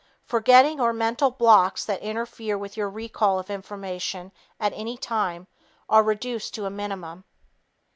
[0.25, 5.45] Forgetting or mental blocks that interfere with your recall of the information at any time,
[5.87, 7.23] are reduced to a minimum.